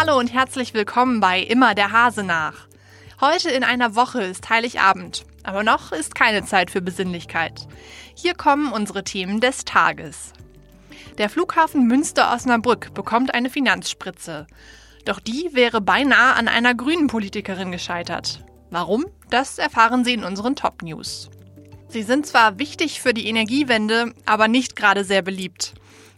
Hallo 0.00 0.16
und 0.16 0.32
herzlich 0.32 0.74
willkommen 0.74 1.18
bei 1.18 1.40
Immer 1.40 1.74
der 1.74 1.90
Hase 1.90 2.22
nach. 2.22 2.68
Heute 3.20 3.50
in 3.50 3.64
einer 3.64 3.96
Woche 3.96 4.22
ist 4.22 4.48
Heiligabend, 4.48 5.24
aber 5.42 5.64
noch 5.64 5.90
ist 5.90 6.14
keine 6.14 6.44
Zeit 6.44 6.70
für 6.70 6.80
Besinnlichkeit. 6.80 7.66
Hier 8.14 8.34
kommen 8.34 8.70
unsere 8.70 9.02
Themen 9.02 9.40
des 9.40 9.64
Tages. 9.64 10.34
Der 11.18 11.28
Flughafen 11.28 11.88
Münster-Osnabrück 11.88 12.94
bekommt 12.94 13.34
eine 13.34 13.50
Finanzspritze. 13.50 14.46
Doch 15.04 15.18
die 15.18 15.50
wäre 15.52 15.80
beinahe 15.80 16.34
an 16.34 16.46
einer 16.46 16.76
grünen 16.76 17.08
Politikerin 17.08 17.72
gescheitert. 17.72 18.44
Warum? 18.70 19.04
Das 19.30 19.58
erfahren 19.58 20.04
Sie 20.04 20.14
in 20.14 20.22
unseren 20.22 20.54
Top 20.54 20.82
News. 20.82 21.28
Sie 21.88 22.04
sind 22.04 22.24
zwar 22.24 22.60
wichtig 22.60 23.00
für 23.00 23.14
die 23.14 23.26
Energiewende, 23.26 24.14
aber 24.26 24.46
nicht 24.46 24.76
gerade 24.76 25.02
sehr 25.02 25.22
beliebt. 25.22 25.74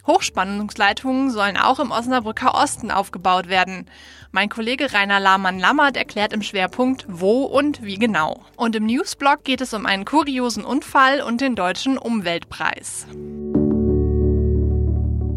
Hochspannungsleitungen 0.06 1.30
sollen 1.30 1.56
auch 1.56 1.80
im 1.80 1.90
Osnabrücker 1.90 2.54
Osten 2.54 2.90
aufgebaut 2.90 3.48
werden. 3.48 3.86
Mein 4.32 4.48
Kollege 4.48 4.92
Rainer 4.92 5.20
Lahmann-Lammert 5.20 5.96
erklärt 5.96 6.32
im 6.32 6.42
Schwerpunkt, 6.42 7.04
wo 7.08 7.42
und 7.44 7.82
wie 7.82 7.98
genau. 7.98 8.44
Und 8.56 8.76
im 8.76 8.86
Newsblog 8.86 9.44
geht 9.44 9.60
es 9.60 9.74
um 9.74 9.86
einen 9.86 10.04
kuriosen 10.04 10.64
Unfall 10.64 11.20
und 11.20 11.40
den 11.40 11.56
deutschen 11.56 11.98
Umweltpreis. 11.98 13.06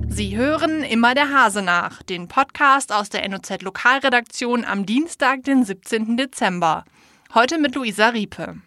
Sie 0.08 0.38
hören 0.38 0.84
immer 0.84 1.16
der 1.16 1.32
Hase 1.32 1.64
nach, 1.64 2.04
den 2.04 2.28
Podcast 2.28 2.94
aus 2.94 3.09
der 3.09 3.28
NOZ 3.28 3.64
Lokalredaktion 3.64 4.64
am 4.64 4.86
Dienstag, 4.86 5.44
den 5.44 5.64
17. 5.66 6.18
Dezember. 6.18 6.86
Heute 7.34 7.58
mit 7.58 7.73
Luisa 7.73 8.09
Riepe. 8.09 8.58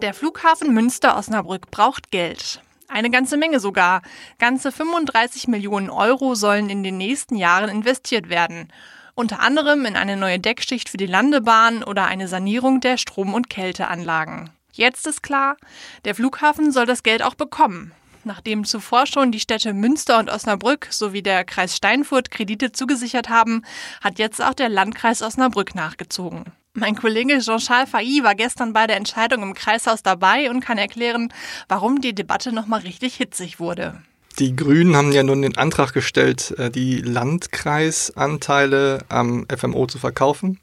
Der 0.00 0.14
Flughafen 0.14 0.72
Münster-Osnabrück 0.74 1.72
braucht 1.72 2.12
Geld. 2.12 2.62
Eine 2.86 3.10
ganze 3.10 3.36
Menge 3.36 3.58
sogar. 3.58 4.02
Ganze 4.38 4.70
35 4.70 5.48
Millionen 5.48 5.90
Euro 5.90 6.36
sollen 6.36 6.70
in 6.70 6.84
den 6.84 6.96
nächsten 6.96 7.34
Jahren 7.34 7.68
investiert 7.68 8.28
werden. 8.28 8.72
Unter 9.16 9.40
anderem 9.40 9.84
in 9.86 9.96
eine 9.96 10.16
neue 10.16 10.38
Deckschicht 10.38 10.88
für 10.88 10.98
die 10.98 11.06
Landebahn 11.06 11.82
oder 11.82 12.06
eine 12.06 12.28
Sanierung 12.28 12.80
der 12.80 12.96
Strom- 12.96 13.34
und 13.34 13.50
Kälteanlagen. 13.50 14.50
Jetzt 14.72 15.04
ist 15.08 15.24
klar, 15.24 15.56
der 16.04 16.14
Flughafen 16.14 16.70
soll 16.70 16.86
das 16.86 17.02
Geld 17.02 17.24
auch 17.24 17.34
bekommen. 17.34 17.92
Nachdem 18.22 18.64
zuvor 18.64 19.06
schon 19.06 19.32
die 19.32 19.40
Städte 19.40 19.72
Münster 19.72 20.20
und 20.20 20.30
Osnabrück 20.30 20.86
sowie 20.90 21.22
der 21.22 21.44
Kreis 21.44 21.74
Steinfurt 21.74 22.30
Kredite 22.30 22.70
zugesichert 22.70 23.28
haben, 23.28 23.64
hat 24.00 24.20
jetzt 24.20 24.40
auch 24.40 24.54
der 24.54 24.68
Landkreis 24.68 25.22
Osnabrück 25.22 25.74
nachgezogen. 25.74 26.44
Mein 26.78 26.94
Kollege 26.94 27.40
Jean-Charles 27.40 27.90
Failly 27.90 28.22
war 28.22 28.36
gestern 28.36 28.72
bei 28.72 28.86
der 28.86 28.96
Entscheidung 28.96 29.42
im 29.42 29.54
Kreishaus 29.54 30.04
dabei 30.04 30.48
und 30.48 30.60
kann 30.60 30.78
erklären, 30.78 31.32
warum 31.68 32.00
die 32.00 32.14
Debatte 32.14 32.52
nochmal 32.52 32.78
richtig 32.80 33.16
hitzig 33.16 33.58
wurde. 33.58 34.00
Die 34.38 34.54
Grünen 34.54 34.94
haben 34.94 35.10
ja 35.10 35.24
nun 35.24 35.42
den 35.42 35.56
Antrag 35.56 35.92
gestellt, 35.92 36.54
äh, 36.56 36.70
die 36.70 37.00
Landkreisanteile 37.00 39.00
am 39.08 39.44
FMO 39.48 39.86
zu 39.86 39.98
verkaufen. 39.98 40.60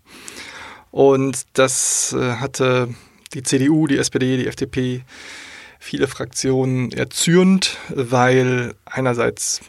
Und 0.92 1.42
das 1.54 2.16
äh, 2.18 2.36
hatte 2.36 2.88
die 3.34 3.44
CDU, 3.44 3.88
die 3.88 3.98
SPD, 3.98 4.38
die 4.38 4.48
FDP, 4.48 5.04
viele 5.78 6.08
Fraktionen 6.08 6.94
erzürnt, 6.94 7.78
weil 7.90 8.74
einerseits 8.86 9.60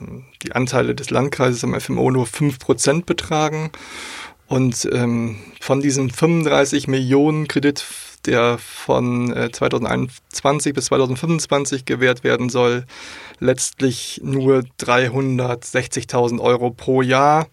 die 0.44 0.52
Anteile 0.52 0.94
des 0.94 1.10
Landkreises 1.10 1.64
am 1.64 1.74
FMO 1.78 2.12
nur 2.12 2.26
5% 2.26 3.04
betragen 3.04 3.72
und 4.48 4.88
ähm, 4.92 5.38
von 5.60 5.80
diesem 5.80 6.10
35 6.10 6.88
Millionen 6.88 7.48
Kredit, 7.48 7.84
der 8.26 8.58
von 8.58 9.32
äh, 9.32 9.50
2021 9.50 10.72
bis 10.74 10.86
2025 10.86 11.84
gewährt 11.84 12.24
werden 12.24 12.48
soll, 12.48 12.84
letztlich 13.40 14.20
nur 14.22 14.62
360.000 14.80 16.40
Euro 16.40 16.70
pro 16.70 17.02
Jahr 17.02 17.48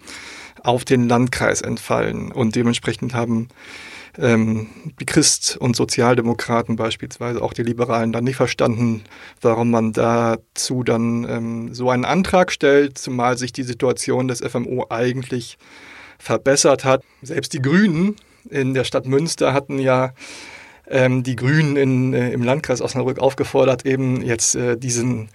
auf 0.62 0.86
den 0.86 1.10
Landkreis 1.10 1.62
entfallen. 1.62 2.32
Und 2.32 2.56
dementsprechend 2.56 3.14
haben 3.14 3.50
ähm, 4.18 4.68
die 5.00 5.06
Christ- 5.06 5.58
und 5.58 5.76
Sozialdemokraten 5.76 6.76
beispielsweise, 6.76 7.42
auch 7.42 7.54
die 7.54 7.64
Liberalen, 7.64 8.12
dann 8.12 8.24
nicht 8.24 8.36
verstanden, 8.36 9.04
warum 9.42 9.72
man 9.72 9.94
dazu 9.94 10.84
dann 10.84 11.28
ähm, 11.28 11.74
so 11.74 11.90
einen 11.90 12.06
Antrag 12.06 12.52
stellt, 12.52 12.98
zumal 12.98 13.38
sich 13.38 13.52
die 13.52 13.64
Situation 13.64 14.28
des 14.28 14.42
FMO 14.42 14.86
eigentlich 14.90 15.58
verbessert 16.24 16.86
hat. 16.86 17.04
Selbst 17.22 17.54
die 17.54 17.62
Grünen 17.62 18.16
in 18.50 18.74
der 18.74 18.86
Stadt 18.86 19.06
Münster 19.06 19.54
hatten 19.54 19.78
ja 19.78 20.14
ähm, 20.88 21.24
die 21.24 21.36
Grünen 21.36 21.76
in, 21.76 22.14
äh, 22.14 22.32
im 22.32 22.44
Landkreis 22.44 22.82
Osnabrück 22.82 23.20
aufgefordert, 23.20 23.86
eben 23.86 24.22
jetzt 24.22 24.56
äh, 24.56 24.78
diesen, 24.78 25.30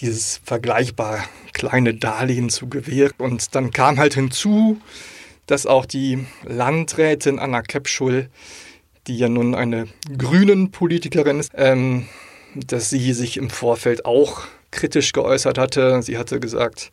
dieses 0.00 0.40
vergleichbar 0.44 1.24
kleine 1.52 1.94
Darlehen 1.94 2.50
zu 2.50 2.68
gewähren. 2.68 3.14
Und 3.18 3.54
dann 3.54 3.70
kam 3.70 3.98
halt 3.98 4.14
hinzu, 4.14 4.78
dass 5.46 5.66
auch 5.66 5.86
die 5.86 6.26
Landrätin 6.44 7.38
Anna 7.38 7.62
Kepschul, 7.62 8.28
die 9.06 9.16
ja 9.16 9.28
nun 9.28 9.54
eine 9.54 9.86
grünen 10.16 10.70
Politikerin 10.70 11.40
ist, 11.40 11.52
ähm, 11.54 12.06
dass 12.54 12.90
sie 12.90 13.12
sich 13.14 13.36
im 13.36 13.50
Vorfeld 13.50 14.04
auch 14.04 14.42
kritisch 14.70 15.12
geäußert 15.12 15.58
hatte. 15.58 16.02
Sie 16.02 16.18
hatte 16.18 16.40
gesagt, 16.40 16.90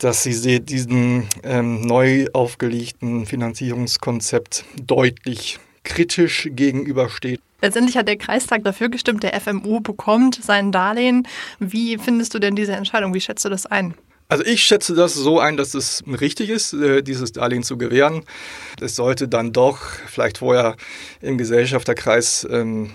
dass 0.00 0.22
sie 0.22 0.60
diesem 0.60 1.28
ähm, 1.44 1.82
neu 1.82 2.26
aufgelegten 2.32 3.26
Finanzierungskonzept 3.26 4.64
deutlich 4.82 5.58
kritisch 5.84 6.48
gegenübersteht. 6.52 7.40
Letztendlich 7.62 7.96
hat 7.96 8.08
der 8.08 8.16
Kreistag 8.16 8.64
dafür 8.64 8.88
gestimmt, 8.88 9.22
der 9.22 9.38
FMU 9.38 9.80
bekommt 9.80 10.42
sein 10.42 10.72
Darlehen. 10.72 11.28
Wie 11.58 11.98
findest 11.98 12.34
du 12.34 12.38
denn 12.38 12.56
diese 12.56 12.72
Entscheidung? 12.72 13.12
Wie 13.12 13.20
schätzt 13.20 13.44
du 13.44 13.50
das 13.50 13.66
ein? 13.66 13.94
Also 14.30 14.44
ich 14.44 14.62
schätze 14.62 14.94
das 14.94 15.14
so 15.14 15.40
ein, 15.40 15.56
dass 15.56 15.74
es 15.74 16.04
richtig 16.06 16.50
ist, 16.50 16.72
äh, 16.72 17.02
dieses 17.02 17.32
Darlehen 17.32 17.64
zu 17.64 17.76
gewähren. 17.76 18.22
Es 18.80 18.94
sollte 18.94 19.26
dann 19.26 19.52
doch 19.52 19.80
vielleicht 20.06 20.38
vorher 20.38 20.76
im 21.20 21.36
Gesellschafterkreis 21.36 22.46
ähm, 22.48 22.92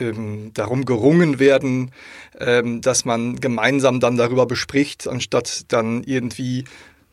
ähm, 0.00 0.52
darum 0.54 0.84
gerungen 0.84 1.38
werden, 1.38 1.90
ähm, 2.38 2.80
dass 2.80 3.04
man 3.04 3.40
gemeinsam 3.40 4.00
dann 4.00 4.16
darüber 4.16 4.46
bespricht, 4.46 5.06
anstatt 5.06 5.72
dann 5.72 6.02
irgendwie 6.04 6.64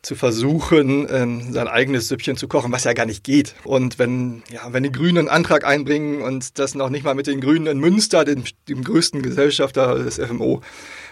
zu 0.02 0.14
versuchen, 0.14 1.06
ähm, 1.10 1.52
sein 1.52 1.68
eigenes 1.68 2.08
Süppchen 2.08 2.36
zu 2.36 2.46
kochen, 2.48 2.70
was 2.72 2.84
ja 2.84 2.92
gar 2.92 3.06
nicht 3.06 3.24
geht. 3.24 3.54
Und 3.64 3.98
wenn, 3.98 4.42
ja, 4.50 4.72
wenn 4.72 4.84
die 4.84 4.92
Grünen 4.92 5.18
einen 5.18 5.28
Antrag 5.28 5.64
einbringen 5.64 6.22
und 6.22 6.58
das 6.58 6.74
noch 6.74 6.88
nicht 6.88 7.04
mal 7.04 7.14
mit 7.14 7.26
den 7.26 7.40
Grünen 7.40 7.66
in 7.66 7.78
Münster, 7.78 8.24
dem, 8.24 8.44
dem 8.68 8.84
größten 8.84 9.22
Gesellschafter 9.22 9.96
des 9.98 10.18
FMO, 10.18 10.62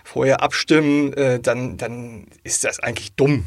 vorher 0.05 0.41
abstimmen, 0.43 1.13
äh, 1.15 1.41
dann, 1.41 1.77
dann 1.77 2.27
ist 2.45 2.65
das 2.65 2.79
eigentlich 2.79 3.13
dumm. 3.15 3.45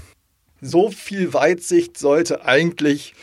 So 0.61 0.91
viel 0.91 1.33
Weitsicht 1.33 1.97
sollte 1.97 2.45
eigentlich 2.45 3.13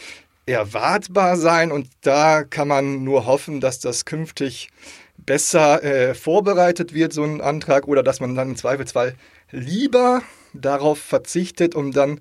erwartbar 0.47 1.37
sein 1.37 1.73
und 1.73 1.89
da 2.03 2.45
kann 2.45 2.69
man 2.69 3.05
nur 3.05 3.27
hoffen, 3.27 3.61
dass 3.61 3.81
das 3.81 4.05
künftig 4.05 4.71
besser 5.19 5.83
äh, 5.83 6.15
vorbereitet 6.15 6.95
wird, 6.95 7.13
so 7.13 7.25
ein 7.25 7.41
Antrag, 7.41 7.89
oder 7.89 8.03
dass 8.03 8.21
man 8.21 8.35
dann 8.35 8.51
im 8.51 8.57
Zweifelsfall 8.57 9.15
lieber 9.51 10.23
darauf 10.55 10.99
verzichtet, 10.99 11.75
um 11.75 11.93
dann 11.93 12.21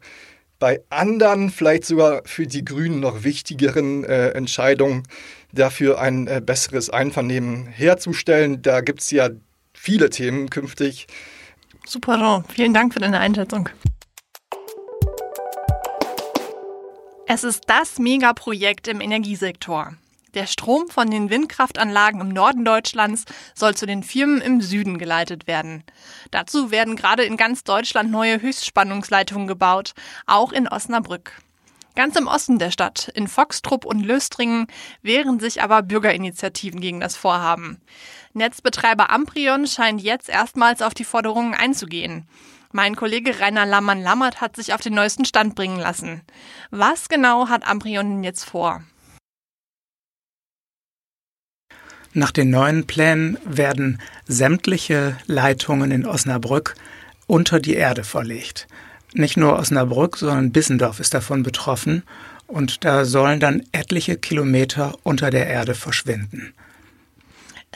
bei 0.58 0.82
anderen, 0.90 1.50
vielleicht 1.52 1.86
sogar 1.86 2.22
für 2.26 2.48
die 2.48 2.66
Grünen 2.66 3.00
noch 3.00 3.24
wichtigeren 3.24 4.04
äh, 4.06 4.30
Entscheidungen 4.30 5.04
dafür 5.52 6.00
ein 6.00 6.28
äh, 6.28 6.42
besseres 6.44 6.90
Einvernehmen 6.90 7.68
herzustellen. 7.68 8.62
Da 8.62 8.82
gibt 8.82 9.02
es 9.02 9.12
ja 9.12 9.30
viele 9.74 10.10
Themen 10.10 10.50
künftig. 10.50 11.08
Super, 11.86 12.18
Jean. 12.18 12.44
Vielen 12.54 12.74
Dank 12.74 12.94
für 12.94 13.00
deine 13.00 13.20
Einschätzung. 13.20 13.70
Es 17.28 17.44
ist 17.44 17.64
das 17.66 17.98
Megaprojekt 17.98 18.88
im 18.88 19.02
Energiesektor. 19.02 19.96
Der 20.36 20.46
Strom 20.46 20.90
von 20.90 21.10
den 21.10 21.32
Windkraftanlagen 21.32 22.22
im 22.22 22.30
Norden 22.30 22.64
Deutschlands 22.64 23.26
soll 23.56 23.74
zu 23.74 23.88
den 23.88 24.04
Firmen 24.04 24.42
im 24.42 24.62
Süden 24.62 25.00
geleitet 25.00 25.48
werden. 25.48 25.84
Dazu 26.30 26.70
werden 26.70 26.96
gerade 26.96 27.24
in 27.24 27.36
ganz 27.36 27.64
Deutschland 27.64 28.12
neue 28.12 28.44
Höchstspannungsleitungen 28.44 29.48
gebaut, 29.48 29.94
auch 30.28 30.52
in 30.52 30.68
Osnabrück. 30.68 31.42
Ganz 31.96 32.16
im 32.16 32.28
Osten 32.28 32.60
der 32.60 32.70
Stadt, 32.70 33.12
in 33.16 33.28
Foxtrupp 33.28 33.86
und 33.86 34.02
Löstringen, 34.02 34.68
wehren 35.02 35.40
sich 35.40 35.64
aber 35.64 35.82
Bürgerinitiativen 35.82 36.80
gegen 36.80 37.00
das 37.00 37.16
Vorhaben. 37.16 37.82
Netzbetreiber 38.34 39.10
Amprion 39.10 39.66
scheint 39.66 40.02
jetzt 40.02 40.30
erstmals 40.30 40.84
auf 40.84 40.94
die 40.94 41.06
Forderungen 41.06 41.56
einzugehen. 41.56 42.28
Mein 42.76 42.98
Kollege 42.98 43.40
Rainer 43.40 43.66
Lammann-Lammert 43.66 44.42
hat 44.42 44.58
sich 44.58 44.74
auf 44.74 44.82
den 44.82 44.96
neuesten 44.96 45.24
Stand 45.24 45.56
bringen 45.56 45.80
lassen. 45.80 46.24
Was 46.72 47.08
genau 47.08 47.48
hat 47.48 47.66
Amprion 47.66 48.22
jetzt 48.22 48.44
vor? 48.44 48.84
Nach 52.12 52.32
den 52.32 52.50
neuen 52.50 52.86
Plänen 52.86 53.38
werden 53.46 54.02
sämtliche 54.28 55.16
Leitungen 55.26 55.90
in 55.90 56.06
Osnabrück 56.06 56.76
unter 57.28 57.62
die 57.62 57.76
Erde 57.76 58.04
verlegt. 58.04 58.68
Nicht 59.14 59.38
nur 59.38 59.58
Osnabrück, 59.58 60.18
sondern 60.18 60.52
Bissendorf 60.52 61.00
ist 61.00 61.14
davon 61.14 61.44
betroffen 61.44 62.04
und 62.46 62.84
da 62.84 63.06
sollen 63.06 63.40
dann 63.40 63.64
etliche 63.72 64.18
Kilometer 64.18 64.98
unter 65.04 65.30
der 65.30 65.48
Erde 65.48 65.76
verschwinden. 65.76 66.54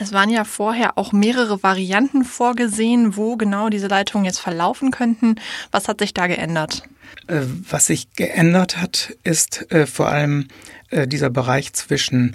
Es 0.00 0.14
waren 0.14 0.30
ja 0.30 0.44
vorher 0.44 0.96
auch 0.96 1.12
mehrere 1.12 1.62
Varianten 1.62 2.24
vorgesehen, 2.24 3.18
wo 3.18 3.36
genau 3.36 3.68
diese 3.68 3.86
Leitungen 3.86 4.24
jetzt 4.24 4.40
verlaufen 4.40 4.90
könnten. 4.90 5.36
Was 5.72 5.88
hat 5.88 6.00
sich 6.00 6.14
da 6.14 6.26
geändert? 6.26 6.84
Äh, 7.26 7.42
was 7.68 7.86
sich 7.86 8.10
geändert 8.14 8.78
hat, 8.78 9.14
ist 9.24 9.70
äh, 9.70 9.86
vor 9.86 10.08
allem 10.08 10.48
äh, 10.88 11.06
dieser 11.06 11.28
Bereich 11.28 11.74
zwischen 11.74 12.34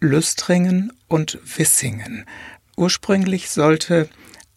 Lüstringen 0.00 0.94
und 1.06 1.38
Wissingen. 1.44 2.24
Ursprünglich 2.74 3.50
sollte 3.50 4.08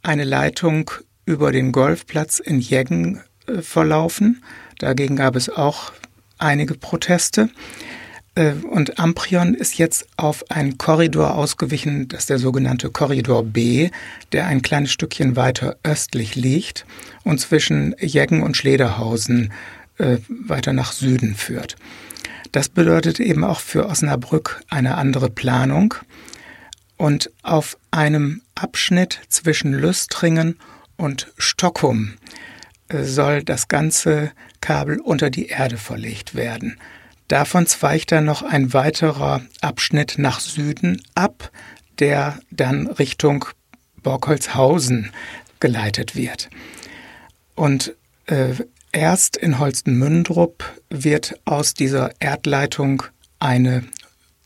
eine 0.02 0.24
Leitung 0.24 0.90
über 1.26 1.52
den 1.52 1.74
Golfplatz 1.74 2.40
in 2.40 2.62
Jeggen 2.62 3.22
verlaufen. 3.60 4.42
Dagegen 4.80 5.18
gab 5.18 5.36
es 5.36 5.50
auch 5.50 5.92
einige 6.38 6.76
Proteste. 6.76 7.50
Äh, 8.38 8.54
und 8.70 9.00
Amprion 9.00 9.54
ist 9.56 9.78
jetzt 9.78 10.08
auf 10.16 10.50
einen 10.52 10.78
Korridor 10.78 11.36
ausgewichen, 11.36 12.08
das 12.08 12.22
ist 12.22 12.30
der 12.30 12.40
sogenannte 12.40 12.90
Korridor 12.90 13.44
B, 13.44 13.90
der 14.32 14.46
ein 14.48 14.62
kleines 14.62 14.92
Stückchen 14.92 15.36
weiter 15.36 15.76
östlich 15.84 16.36
liegt 16.36 16.86
und 17.24 17.40
zwischen 17.42 17.96
Jeggen 18.00 18.44
und 18.44 18.56
Schlederhausen 18.56 19.52
äh, 19.98 20.18
weiter 20.30 20.72
nach 20.72 20.92
Süden 20.92 21.36
führt. 21.36 21.76
Das 22.52 22.70
bedeutet 22.70 23.20
eben 23.20 23.44
auch 23.44 23.60
für 23.60 23.88
Osnabrück 23.88 24.62
eine 24.70 24.96
andere 24.96 25.30
Planung. 25.30 25.96
Und 26.96 27.30
auf 27.44 27.78
einem 27.92 28.42
Abschnitt 28.56 29.20
zwischen 29.28 29.74
Lüstringen 29.74 30.58
und 30.96 31.32
Stockholm 31.38 32.14
äh, 32.88 33.04
soll 33.04 33.44
das 33.44 33.68
ganze 33.68 34.32
Kabel 34.62 35.00
unter 35.00 35.30
die 35.30 35.48
Erde 35.48 35.78
verlegt 35.78 36.34
werden. 36.34 36.78
Davon 37.28 37.68
zweigt 37.68 38.12
dann 38.12 38.26
noch 38.26 38.42
ein 38.42 38.74
weiterer 38.74 39.42
Abschnitt 39.62 40.16
nach 40.18 40.40
Süden 40.40 41.02
ab, 41.14 41.52
der 42.00 42.40
dann 42.52 42.88
Richtung 42.88 43.46
Borkholzhausen 44.02 45.12
geleitet 45.60 46.16
wird. 46.16 46.50
Und 47.56 47.96
äh, 48.28 48.54
erst 48.92 49.36
in 49.36 49.60
Holstenmündrup 49.60 50.64
wird 50.90 51.40
aus 51.46 51.74
dieser 51.74 52.12
Erdleitung 52.20 53.04
eine 53.40 53.84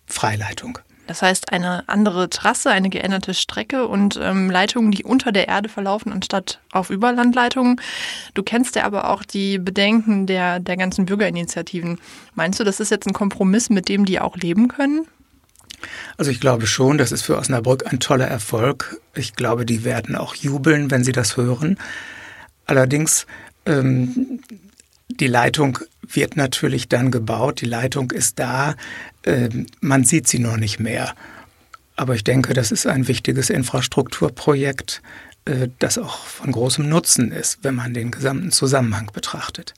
Freileitung. 0.08 0.80
Das 1.12 1.22
heißt, 1.22 1.52
eine 1.52 1.90
andere 1.90 2.30
Trasse, 2.30 2.72
eine 2.72 2.90
geänderte 2.90 3.34
Strecke 3.34 3.86
und 3.86 4.18
ähm, 4.24 4.50
Leitungen, 4.50 4.92
die 4.92 5.04
unter 5.04 5.34
der 5.34 5.50
Erde 5.50 5.68
verlaufen, 5.68 6.14
anstatt 6.14 6.62
auf 6.72 6.90
Überlandleitungen. 6.90 7.82
Du 8.34 8.44
kennst 8.44 8.78
ja 8.78 8.86
aber 8.86 9.10
auch 9.10 9.24
die 9.24 9.60
Bedenken 9.60 10.26
der, 10.26 10.62
der 10.62 10.78
ganzen 10.78 11.06
Bürgerinitiativen. 11.06 12.00
Meinst 12.34 12.62
du, 12.62 12.64
das 12.64 12.80
ist 12.80 12.92
jetzt 12.92 13.08
ein 13.08 13.14
Kompromiss, 13.14 13.70
mit 13.70 13.90
dem 13.90 14.06
die 14.06 14.22
auch 14.22 14.38
leben 14.38 14.70
können? 14.70 15.06
Also 16.16 16.32
ich 16.32 16.40
glaube 16.40 16.66
schon, 16.66 16.98
das 16.98 17.12
ist 17.12 17.24
für 17.24 17.38
Osnabrück 17.38 17.92
ein 17.92 18.00
toller 18.00 18.28
Erfolg. 18.28 19.02
Ich 19.14 19.36
glaube, 19.36 19.66
die 19.66 19.84
werden 19.84 20.16
auch 20.16 20.36
jubeln, 20.36 20.92
wenn 20.92 21.04
sie 21.04 21.12
das 21.12 21.36
hören. 21.36 21.78
Allerdings 22.66 23.28
ähm, 23.66 24.40
die 25.10 25.28
Leitung 25.28 25.78
wird 26.02 26.36
natürlich 26.36 26.90
dann 26.90 27.12
gebaut, 27.12 27.62
die 27.62 27.66
Leitung 27.66 28.12
ist 28.12 28.40
da, 28.40 28.76
äh, 29.24 29.50
man 29.80 30.04
sieht 30.04 30.28
sie 30.28 30.40
noch 30.40 30.58
nicht 30.58 30.80
mehr. 30.80 31.14
Aber 31.96 32.16
ich 32.16 32.24
denke, 32.24 32.54
das 32.54 32.72
ist 32.72 32.88
ein 32.88 33.08
wichtiges 33.08 33.50
Infrastrukturprojekt, 33.50 35.02
äh, 35.46 35.70
das 35.80 35.98
auch 35.98 36.26
von 36.26 36.52
großem 36.52 36.88
Nutzen 36.88 37.32
ist, 37.32 37.60
wenn 37.64 37.76
man 37.76 37.94
den 37.94 38.12
gesamten 38.12 38.52
Zusammenhang 38.52 39.12
betrachtet. 39.14 39.74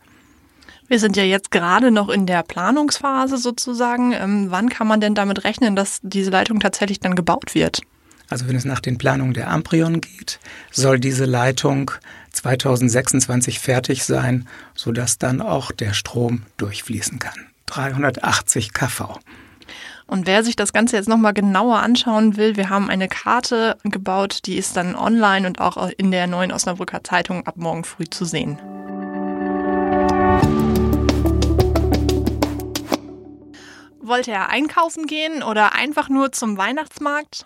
Wir 0.87 0.99
sind 0.99 1.15
ja 1.17 1.23
jetzt 1.23 1.51
gerade 1.51 1.91
noch 1.91 2.09
in 2.09 2.25
der 2.25 2.43
Planungsphase 2.43 3.37
sozusagen. 3.37 4.13
Ähm, 4.13 4.47
wann 4.49 4.69
kann 4.69 4.87
man 4.87 5.01
denn 5.01 5.15
damit 5.15 5.43
rechnen, 5.43 5.75
dass 5.75 5.99
diese 6.03 6.29
Leitung 6.29 6.59
tatsächlich 6.59 6.99
dann 6.99 7.15
gebaut 7.15 7.55
wird? 7.55 7.81
Also 8.33 8.47
wenn 8.47 8.56
es 8.56 8.65
nach 8.65 8.80
den 8.80 8.97
Planungen 8.97 9.35
der 9.35 9.51
Amprion 9.51 10.01
geht, 10.01 10.39
soll 10.71 11.00
diese 11.00 11.25
Leitung 11.25 11.91
2026 12.31 13.59
fertig 13.59 14.06
sein, 14.06 14.47
sodass 14.74 15.19
dann 15.19 15.39
auch 15.39 15.71
der 15.71 15.94
Strom 15.94 16.41
durchfließen 16.57 17.19
kann. 17.19 17.35
380 17.68 18.74
kV. 18.74 19.19
Und 20.07 20.25
wer 20.25 20.44
sich 20.44 20.56
das 20.56 20.74
Ganze 20.74 20.95
jetzt 20.95 21.07
nochmal 21.07 21.35
genauer 21.35 21.77
anschauen 21.77 22.35
will, 22.35 22.56
wir 22.56 22.71
haben 22.71 22.89
eine 22.89 23.07
Karte 23.07 23.77
gebaut, 23.83 24.39
die 24.47 24.56
ist 24.56 24.75
dann 24.77 24.95
online 24.95 25.45
und 25.45 25.62
auch 25.62 25.91
in 25.95 26.09
der 26.09 26.25
neuen 26.25 26.51
Osnabrücker 26.51 27.03
Zeitung 27.03 27.45
ab 27.45 27.57
morgen 27.57 27.83
früh 27.83 28.06
zu 28.06 28.25
sehen. 28.25 28.57
Wollte 34.01 34.31
er 34.31 34.50
einkaufen 34.50 35.06
gehen 35.06 35.44
oder 35.44 35.75
einfach 35.75 36.09
nur 36.09 36.31
zum 36.31 36.57
Weihnachtsmarkt? 36.57 37.45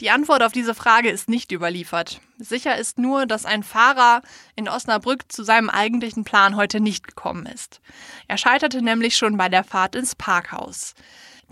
Die 0.00 0.10
Antwort 0.10 0.42
auf 0.42 0.52
diese 0.52 0.74
Frage 0.74 1.10
ist 1.10 1.28
nicht 1.28 1.52
überliefert. 1.52 2.22
Sicher 2.38 2.78
ist 2.78 2.98
nur, 2.98 3.26
dass 3.26 3.44
ein 3.44 3.62
Fahrer 3.62 4.22
in 4.56 4.66
Osnabrück 4.66 5.30
zu 5.30 5.44
seinem 5.44 5.68
eigentlichen 5.68 6.24
Plan 6.24 6.56
heute 6.56 6.80
nicht 6.80 7.06
gekommen 7.06 7.44
ist. 7.44 7.82
Er 8.26 8.38
scheiterte 8.38 8.80
nämlich 8.80 9.18
schon 9.18 9.36
bei 9.36 9.50
der 9.50 9.62
Fahrt 9.62 9.94
ins 9.94 10.14
Parkhaus. 10.14 10.94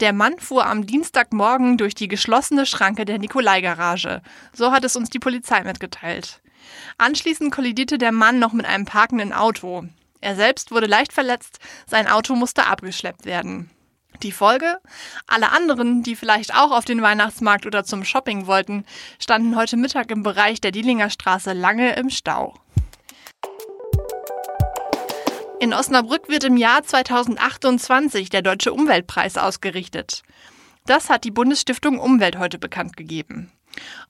Der 0.00 0.14
Mann 0.14 0.38
fuhr 0.38 0.64
am 0.64 0.86
Dienstagmorgen 0.86 1.76
durch 1.76 1.94
die 1.94 2.08
geschlossene 2.08 2.64
Schranke 2.64 3.04
der 3.04 3.18
Nikolai-Garage. 3.18 4.22
So 4.54 4.72
hat 4.72 4.84
es 4.84 4.96
uns 4.96 5.10
die 5.10 5.18
Polizei 5.18 5.62
mitgeteilt. 5.62 6.40
Anschließend 6.96 7.52
kollidierte 7.52 7.98
der 7.98 8.12
Mann 8.12 8.38
noch 8.38 8.54
mit 8.54 8.64
einem 8.64 8.86
parkenden 8.86 9.34
Auto. 9.34 9.84
Er 10.22 10.36
selbst 10.36 10.70
wurde 10.70 10.86
leicht 10.86 11.12
verletzt, 11.12 11.58
sein 11.86 12.08
Auto 12.08 12.34
musste 12.34 12.66
abgeschleppt 12.66 13.26
werden. 13.26 13.70
Die 14.22 14.32
Folge? 14.32 14.78
Alle 15.28 15.52
anderen, 15.52 16.02
die 16.02 16.16
vielleicht 16.16 16.54
auch 16.54 16.72
auf 16.72 16.84
den 16.84 17.02
Weihnachtsmarkt 17.02 17.66
oder 17.66 17.84
zum 17.84 18.04
Shopping 18.04 18.46
wollten, 18.46 18.84
standen 19.20 19.54
heute 19.54 19.76
Mittag 19.76 20.10
im 20.10 20.24
Bereich 20.24 20.60
der 20.60 20.72
Dielinger 20.72 21.08
Straße 21.08 21.52
lange 21.52 21.94
im 21.94 22.10
Stau. 22.10 22.54
In 25.60 25.72
Osnabrück 25.72 26.28
wird 26.28 26.44
im 26.44 26.56
Jahr 26.56 26.82
2028 26.82 28.30
der 28.30 28.42
Deutsche 28.42 28.72
Umweltpreis 28.72 29.36
ausgerichtet. 29.36 30.22
Das 30.86 31.10
hat 31.10 31.24
die 31.24 31.30
Bundesstiftung 31.30 31.98
Umwelt 31.98 32.38
heute 32.38 32.58
bekannt 32.58 32.96
gegeben. 32.96 33.52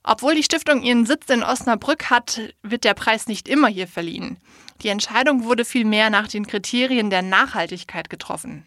Obwohl 0.02 0.34
die 0.34 0.42
Stiftung 0.42 0.82
ihren 0.82 1.04
Sitz 1.04 1.28
in 1.28 1.42
Osnabrück 1.42 2.08
hat, 2.08 2.40
wird 2.62 2.84
der 2.84 2.94
Preis 2.94 3.26
nicht 3.26 3.48
immer 3.48 3.68
hier 3.68 3.88
verliehen. 3.88 4.38
Die 4.82 4.88
Entscheidung 4.88 5.44
wurde 5.44 5.64
vielmehr 5.64 6.08
nach 6.08 6.28
den 6.28 6.46
Kriterien 6.46 7.10
der 7.10 7.22
Nachhaltigkeit 7.22 8.08
getroffen. 8.08 8.66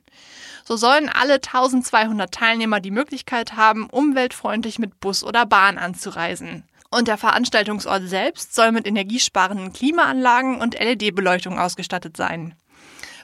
So 0.63 0.77
sollen 0.77 1.09
alle 1.09 1.35
1200 1.35 2.31
Teilnehmer 2.31 2.79
die 2.79 2.91
Möglichkeit 2.91 3.55
haben, 3.55 3.87
umweltfreundlich 3.89 4.79
mit 4.79 4.99
Bus 4.99 5.23
oder 5.23 5.45
Bahn 5.45 5.77
anzureisen. 5.77 6.63
Und 6.89 7.07
der 7.07 7.17
Veranstaltungsort 7.17 8.07
selbst 8.07 8.53
soll 8.53 8.71
mit 8.71 8.85
energiesparenden 8.85 9.71
Klimaanlagen 9.71 10.59
und 10.59 10.77
LED-Beleuchtung 10.77 11.57
ausgestattet 11.57 12.17
sein. 12.17 12.55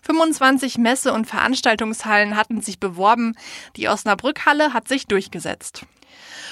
25 0.04 0.78
Messe- 0.78 1.12
und 1.12 1.26
Veranstaltungshallen 1.26 2.38
hatten 2.38 2.62
sich 2.62 2.80
beworben, 2.80 3.36
die 3.76 3.90
Osnabrückhalle 3.90 4.74
hat 4.74 4.88
sich 4.88 5.06
durchgesetzt. 5.08 5.86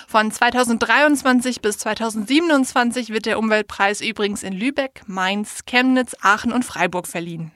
Von 0.07 0.29
2023 0.29 1.61
bis 1.61 1.77
2027 1.79 3.09
wird 3.09 3.25
der 3.25 3.39
Umweltpreis 3.39 4.01
übrigens 4.01 4.43
in 4.43 4.53
Lübeck, 4.53 5.01
Mainz, 5.07 5.65
Chemnitz, 5.65 6.15
Aachen 6.21 6.51
und 6.51 6.65
Freiburg 6.65 7.07
verliehen. 7.07 7.51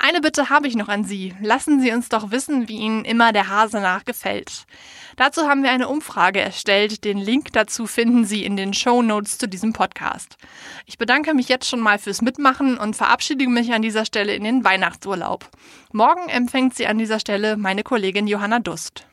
Eine 0.00 0.20
Bitte 0.20 0.48
habe 0.48 0.68
ich 0.68 0.76
noch 0.76 0.88
an 0.88 1.02
Sie. 1.02 1.34
Lassen 1.40 1.80
Sie 1.80 1.90
uns 1.90 2.08
doch 2.08 2.30
wissen, 2.30 2.68
wie 2.68 2.76
Ihnen 2.76 3.04
immer 3.04 3.32
der 3.32 3.48
Hase 3.48 3.80
nach 3.80 4.04
gefällt. 4.04 4.64
Dazu 5.16 5.48
haben 5.48 5.64
wir 5.64 5.70
eine 5.70 5.88
Umfrage 5.88 6.40
erstellt. 6.40 7.04
Den 7.04 7.18
Link 7.18 7.52
dazu 7.52 7.88
finden 7.88 8.24
Sie 8.24 8.44
in 8.44 8.56
den 8.56 8.72
Show 8.72 9.02
Notes 9.02 9.38
zu 9.38 9.48
diesem 9.48 9.72
Podcast. 9.72 10.36
Ich 10.86 10.98
bedanke 10.98 11.34
mich 11.34 11.48
jetzt 11.48 11.68
schon 11.68 11.80
mal 11.80 11.98
fürs 11.98 12.22
Mitmachen 12.22 12.78
und 12.78 12.94
verabschiede 12.94 13.48
mich 13.48 13.72
an 13.72 13.82
dieser 13.82 14.04
Stelle 14.04 14.34
in 14.34 14.44
den 14.44 14.62
Weihnachtsurlaub. 14.62 15.50
Morgen 15.92 16.28
empfängt 16.28 16.76
Sie 16.76 16.86
an 16.86 16.98
dieser 16.98 17.18
Stelle 17.18 17.56
meine 17.56 17.82
Kollegin 17.82 18.28
Johanna 18.28 18.60
Dust. 18.60 19.04